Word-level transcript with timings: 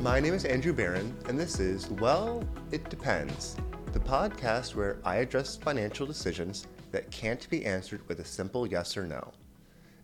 My 0.00 0.20
name 0.20 0.32
is 0.32 0.46
Andrew 0.46 0.72
Baron, 0.72 1.14
and 1.28 1.38
this 1.38 1.60
is 1.60 1.90
Well, 1.90 2.42
It 2.70 2.88
Depends, 2.88 3.56
the 3.92 4.00
podcast 4.00 4.74
where 4.74 4.96
I 5.04 5.16
address 5.16 5.54
financial 5.54 6.06
decisions 6.06 6.66
that 6.92 7.10
can't 7.10 7.46
be 7.50 7.66
answered 7.66 8.00
with 8.08 8.20
a 8.20 8.24
simple 8.24 8.66
yes 8.66 8.96
or 8.96 9.06
no. 9.06 9.32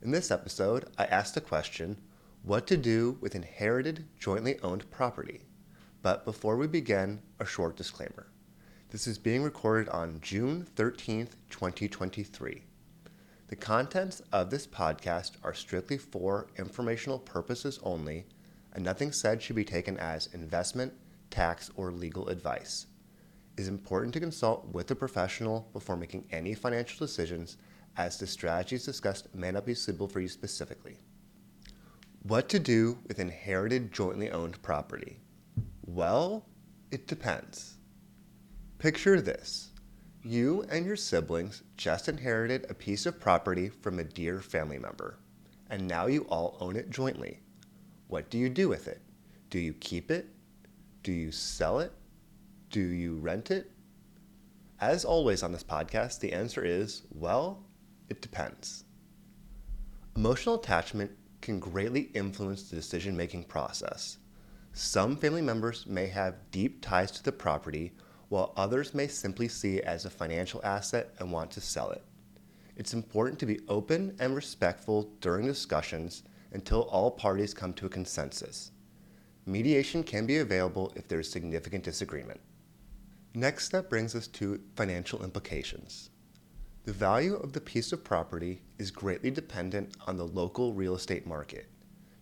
In 0.03 0.11
this 0.11 0.31
episode, 0.31 0.91
I 0.99 1.07
asked 1.07 1.35
the 1.35 1.41
question 1.41 1.97
what 2.43 2.67
to 2.67 2.77
do 2.77 3.17
with 3.23 3.35
inherited 3.35 4.05
jointly 4.21 4.61
owned 4.61 4.91
property. 4.91 5.41
But 6.03 6.27
before 6.27 6.59
we 6.59 6.67
begin, 6.67 7.23
a 7.41 7.47
short 7.47 7.77
disclaimer. 7.77 8.27
This 8.91 9.07
is 9.07 9.17
being 9.17 9.43
recorded 9.43 9.89
on 9.89 10.21
June 10.21 10.67
13th, 10.77 11.31
2023. 11.49 12.63
The 13.49 13.57
contents 13.57 14.21
of 14.33 14.51
this 14.51 14.67
podcast 14.67 15.37
are 15.43 15.55
strictly 15.55 15.97
for 15.97 16.49
informational 16.59 17.21
purposes 17.21 17.81
only, 17.83 18.27
and 18.75 18.85
nothing 18.85 19.13
said 19.13 19.43
should 19.43 19.57
be 19.57 19.65
taken 19.65 19.97
as 19.99 20.29
investment, 20.33 20.93
tax, 21.31 21.71
or 21.77 21.93
legal 21.93 22.29
advice. 22.29 22.87
It 23.57 23.61
is 23.61 23.69
important 23.69 24.13
to 24.15 24.21
consult 24.21 24.67
with 24.73 24.91
a 24.91 24.97
professional 24.97 25.69
before 25.73 25.97
making 25.97 26.27
any 26.31 26.55
financial 26.55 27.07
decisions, 27.07 27.57
as 27.97 28.19
the 28.19 28.27
strategies 28.27 28.85
discussed 28.85 29.33
may 29.35 29.53
not 29.53 29.65
be 29.65 29.75
suitable 29.75 30.09
for 30.09 30.21
you 30.21 30.29
specifically. 30.29 30.99
What 32.25 32.49
to 32.49 32.59
do 32.59 32.99
with 33.07 33.21
inherited 33.21 33.93
jointly 33.93 34.31
owned 34.31 34.61
property? 34.63 35.21
Well, 35.87 36.47
it 36.91 37.07
depends. 37.07 37.75
Picture 38.79 39.21
this 39.21 39.71
you 40.25 40.65
and 40.71 40.87
your 40.87 40.97
siblings 40.97 41.63
just 41.77 42.09
inherited 42.09 42.67
a 42.69 42.75
piece 42.75 43.05
of 43.05 43.21
property 43.21 43.69
from 43.69 43.99
a 43.99 44.05
dear 44.05 44.41
family 44.41 44.79
member, 44.79 45.19
and 45.69 45.87
now 45.87 46.07
you 46.07 46.23
all 46.23 46.57
own 46.61 46.77
it 46.77 46.89
jointly. 46.89 47.41
What 48.15 48.31
do 48.31 48.39
you 48.39 48.49
do 48.49 48.69
with 48.69 48.87
it? 48.87 49.01
Do 49.51 49.59
you 49.59 49.73
keep 49.73 50.09
it? 50.09 50.29
Do 51.03 51.11
you 51.11 51.33
sell 51.33 51.81
it? 51.81 51.91
Do 52.71 52.79
you 52.79 53.17
rent 53.17 53.51
it? 53.51 53.73
As 54.81 55.05
always 55.05 55.43
on 55.43 55.51
this 55.51 55.65
podcast, 55.65 56.21
the 56.21 56.33
answer 56.33 56.65
is 56.65 57.03
well, 57.11 57.65
it 58.09 58.23
depends. 58.23 58.85
Emotional 60.15 60.55
attachment 60.55 61.11
can 61.41 61.59
greatly 61.59 62.03
influence 62.15 62.71
the 62.71 62.77
decision 62.77 63.17
making 63.17 63.43
process. 63.43 64.19
Some 64.73 65.17
family 65.17 65.43
members 65.43 65.85
may 65.85 66.07
have 66.07 66.53
deep 66.53 66.83
ties 66.83 67.11
to 67.11 67.23
the 67.25 67.33
property, 67.33 67.95
while 68.29 68.53
others 68.57 68.95
may 68.95 69.09
simply 69.09 69.49
see 69.49 69.79
it 69.79 69.85
as 69.87 70.05
a 70.05 70.11
financial 70.11 70.61
asset 70.63 71.13
and 71.19 71.33
want 71.33 71.51
to 71.51 71.61
sell 71.61 71.91
it. 71.91 72.05
It's 72.77 72.95
important 72.95 73.41
to 73.41 73.47
be 73.47 73.59
open 73.67 74.15
and 74.21 74.37
respectful 74.37 75.11
during 75.21 75.47
discussions 75.47 76.23
until 76.55 76.83
all 76.83 77.11
parties 77.11 77.53
come 77.53 77.75
to 77.75 77.87
a 77.87 77.91
consensus. 77.91 78.71
Mediation 79.45 80.03
can 80.03 80.25
be 80.25 80.39
available 80.39 80.93
if 80.97 81.07
there 81.07 81.21
is 81.21 81.31
significant 81.31 81.85
disagreement. 81.85 82.41
Next 83.35 83.67
step 83.67 83.91
brings 83.91 84.15
us 84.15 84.27
to 84.29 84.61
financial 84.77 85.23
implications. 85.23 86.11
The 86.85 86.93
value 86.93 87.35
of 87.37 87.53
the 87.53 87.61
piece 87.61 87.93
of 87.93 88.05
property 88.05 88.63
is 88.79 88.91
greatly 88.91 89.31
dependent 89.31 89.97
on 90.07 90.17
the 90.17 90.27
local 90.27 90.73
real 90.73 90.95
estate 90.95 91.27
market. 91.27 91.67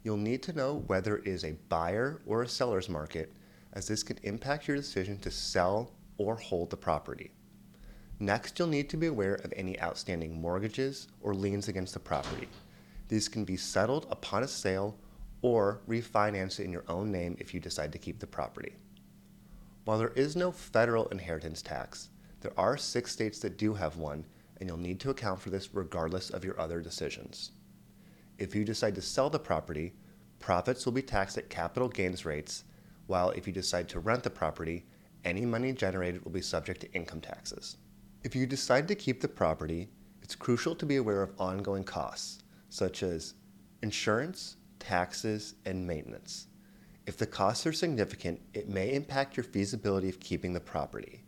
You'll 0.03 0.17
need 0.17 0.43
to 0.45 0.53
know 0.53 0.83
whether 0.87 1.19
it 1.19 1.27
is 1.27 1.45
a 1.45 1.59
buyer 1.69 2.23
or 2.27 2.43
a 2.43 2.49
seller's 2.49 2.89
market, 2.89 3.33
as 3.75 3.87
this 3.87 4.03
can 4.03 4.19
impact 4.23 4.67
your 4.67 4.77
decision 4.77 5.19
to 5.19 5.31
sell 5.31 5.93
or 6.17 6.37
hold 6.37 6.71
the 6.71 6.77
property. 6.77 7.31
Next, 8.19 8.59
you'll 8.59 8.69
need 8.69 8.89
to 8.91 8.97
be 8.97 9.09
aware 9.09 9.35
of 9.35 9.53
any 9.57 9.81
outstanding 9.81 10.41
mortgages 10.41 11.09
or 11.21 11.35
liens 11.35 11.69
against 11.69 11.95
the 11.95 12.01
property. 12.01 12.49
These 13.13 13.29
can 13.29 13.45
be 13.45 13.59
settled 13.59 14.07
upon 14.11 14.43
a 14.43 14.49
sale 14.49 14.97
or 15.43 15.83
refinanced 15.87 16.61
in 16.61 16.73
your 16.73 16.85
own 16.89 17.13
name 17.13 17.37
if 17.39 17.53
you 17.53 17.61
decide 17.61 17.93
to 17.93 17.99
keep 17.99 18.19
the 18.19 18.27
property. 18.27 18.73
While 19.85 19.99
there 19.99 20.15
is 20.17 20.35
no 20.35 20.51
federal 20.51 21.09
inheritance 21.09 21.61
tax, 21.61 22.09
there 22.41 22.55
are 22.57 22.79
six 22.79 23.13
states 23.13 23.39
that 23.41 23.59
do 23.59 23.75
have 23.75 23.99
one 23.99 24.25
and 24.57 24.67
you'll 24.67 24.79
need 24.79 24.99
to 25.01 25.11
account 25.11 25.43
for 25.43 25.51
this 25.51 25.75
regardless 25.75 26.31
of 26.31 26.43
your 26.43 26.59
other 26.59 26.81
decisions. 26.81 27.51
If 28.39 28.55
you 28.55 28.65
decide 28.65 28.95
to 28.95 29.03
sell 29.03 29.29
the 29.29 29.39
property, 29.39 29.93
profits 30.39 30.87
will 30.87 30.93
be 30.93 31.03
taxed 31.03 31.37
at 31.37 31.51
capital 31.51 31.91
gains 31.91 32.25
rates, 32.25 32.65
while 33.09 33.29
if 33.33 33.47
you 33.47 33.53
decide 33.53 33.91
to 33.91 34.01
rent 34.01 34.23
the 34.23 34.31
property, 34.31 34.87
any 35.23 35.45
money 35.45 35.75
generated 35.75 36.25
will 36.25 36.33
be 36.33 36.41
subject 36.41 36.81
to 36.81 36.93
income 36.95 37.21
taxes. 37.21 37.77
If 38.25 38.35
you 38.35 38.47
decide 38.47 38.89
to 38.89 38.95
keep 38.95 39.21
the 39.21 39.29
property, 39.29 39.91
it's 40.23 40.35
crucial 40.35 40.75
to 40.77 40.87
be 40.87 40.97
aware 40.97 41.23
of 41.23 41.39
ongoing 41.39 41.85
costs, 41.85 42.42
such 42.73 43.03
as 43.03 43.35
insurance, 43.83 44.57
taxes, 44.79 45.57
and 45.67 45.87
maintenance. 45.87 46.47
If 47.07 47.19
the 47.19 47.27
costs 47.27 47.67
are 47.67 47.73
significant, 47.73 48.41
it 48.55 48.67
may 48.67 48.95
impact 48.95 49.37
your 49.37 49.45
feasibility 49.45 50.09
of 50.09 50.19
keeping 50.21 50.55
the 50.55 50.61
property. 50.61 51.23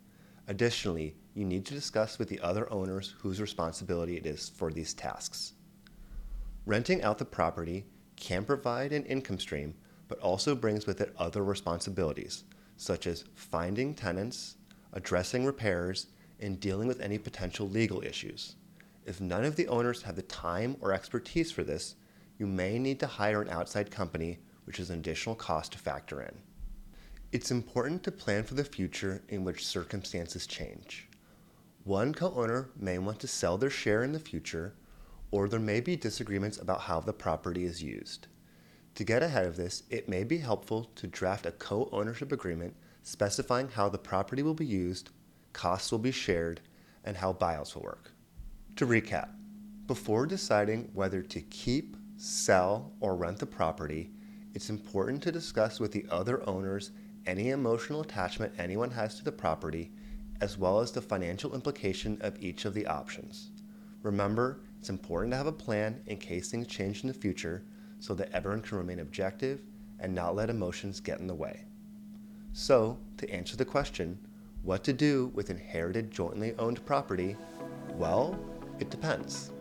Additionally, 0.47 1.15
you 1.35 1.45
need 1.45 1.63
to 1.67 1.75
discuss 1.75 2.17
with 2.17 2.29
the 2.29 2.39
other 2.39 2.71
owners 2.73 3.13
whose 3.19 3.39
responsibility 3.39 4.17
it 4.17 4.25
is 4.25 4.49
for 4.49 4.71
these 4.71 4.95
tasks. 4.95 5.53
Renting 6.65 7.03
out 7.03 7.19
the 7.19 7.25
property 7.25 7.85
can 8.15 8.43
provide 8.43 8.91
an 8.91 9.05
income 9.05 9.37
stream, 9.37 9.75
but 10.07 10.17
also 10.21 10.55
brings 10.55 10.87
with 10.87 10.99
it 10.99 11.13
other 11.19 11.43
responsibilities, 11.43 12.43
such 12.75 13.05
as 13.05 13.23
finding 13.35 13.93
tenants, 13.93 14.55
addressing 14.93 15.45
repairs, 15.45 16.07
and 16.39 16.59
dealing 16.59 16.87
with 16.87 17.01
any 17.01 17.19
potential 17.19 17.69
legal 17.69 18.01
issues. 18.01 18.55
If 19.05 19.21
none 19.21 19.45
of 19.45 19.55
the 19.55 19.67
owners 19.67 20.01
have 20.01 20.15
the 20.15 20.23
time 20.23 20.77
or 20.81 20.91
expertise 20.91 21.51
for 21.51 21.63
this, 21.63 21.95
you 22.39 22.47
may 22.47 22.79
need 22.79 22.99
to 22.99 23.07
hire 23.07 23.41
an 23.41 23.49
outside 23.49 23.91
company, 23.91 24.39
which 24.63 24.79
is 24.79 24.89
an 24.89 24.99
additional 24.99 25.35
cost 25.35 25.73
to 25.73 25.77
factor 25.77 26.21
in. 26.21 26.35
It's 27.31 27.51
important 27.51 28.01
to 28.03 28.11
plan 28.11 28.43
for 28.43 28.55
the 28.55 28.63
future 28.63 29.21
in 29.29 29.43
which 29.43 29.65
circumstances 29.65 30.47
change. 30.47 31.07
One 31.83 32.15
co 32.15 32.33
owner 32.33 32.71
may 32.75 32.97
want 32.97 33.19
to 33.19 33.27
sell 33.27 33.59
their 33.59 33.69
share 33.69 34.03
in 34.03 34.11
the 34.11 34.19
future, 34.19 34.73
or 35.29 35.47
there 35.47 35.59
may 35.59 35.81
be 35.81 35.95
disagreements 35.95 36.57
about 36.57 36.81
how 36.81 36.99
the 36.99 37.13
property 37.13 37.63
is 37.63 37.83
used. 37.83 38.27
To 38.95 39.03
get 39.03 39.21
ahead 39.21 39.45
of 39.45 39.55
this, 39.55 39.83
it 39.91 40.09
may 40.09 40.23
be 40.23 40.39
helpful 40.39 40.85
to 40.95 41.05
draft 41.05 41.45
a 41.45 41.51
co 41.51 41.89
ownership 41.91 42.31
agreement 42.31 42.75
specifying 43.03 43.67
how 43.69 43.87
the 43.87 43.99
property 43.99 44.41
will 44.41 44.55
be 44.55 44.65
used, 44.65 45.11
costs 45.53 45.91
will 45.91 45.99
be 45.99 46.11
shared, 46.11 46.61
and 47.03 47.17
how 47.17 47.33
buyouts 47.33 47.75
will 47.75 47.83
work. 47.83 48.14
To 48.77 48.85
recap, 48.85 49.29
before 49.87 50.25
deciding 50.25 50.89
whether 50.93 51.21
to 51.21 51.39
keep, 51.39 51.95
sell, 52.17 52.91
or 52.99 53.15
rent 53.15 53.39
the 53.39 53.45
property, 53.45 54.11
it's 54.53 54.69
important 54.69 55.23
to 55.23 55.31
discuss 55.31 55.79
with 55.79 55.93
the 55.93 56.05
other 56.11 56.47
owners 56.49 56.91
any 57.25 57.51
emotional 57.51 58.01
attachment 58.01 58.51
anyone 58.57 58.91
has 58.91 59.15
to 59.15 59.23
the 59.23 59.31
property 59.31 59.91
as 60.41 60.57
well 60.57 60.81
as 60.81 60.91
the 60.91 61.01
financial 61.01 61.55
implication 61.55 62.17
of 62.19 62.37
each 62.43 62.65
of 62.65 62.73
the 62.73 62.85
options. 62.85 63.51
Remember, 64.03 64.59
it's 64.77 64.89
important 64.89 65.31
to 65.31 65.37
have 65.37 65.47
a 65.47 65.53
plan 65.53 66.01
in 66.07 66.17
case 66.17 66.51
things 66.51 66.67
change 66.67 67.01
in 67.01 67.07
the 67.07 67.13
future 67.13 67.63
so 68.01 68.13
that 68.13 68.29
everyone 68.33 68.61
can 68.61 68.77
remain 68.77 68.99
objective 68.99 69.61
and 70.01 70.13
not 70.13 70.35
let 70.35 70.49
emotions 70.49 70.99
get 70.99 71.21
in 71.21 71.27
the 71.27 71.33
way. 71.33 71.63
So, 72.51 72.99
to 73.19 73.29
answer 73.29 73.55
the 73.55 73.63
question, 73.63 74.19
what 74.63 74.83
to 74.83 74.91
do 74.91 75.31
with 75.33 75.49
inherited 75.49 76.11
jointly 76.11 76.55
owned 76.59 76.85
property? 76.85 77.37
Well, 77.93 78.37
it 78.79 78.89
depends. 78.89 79.51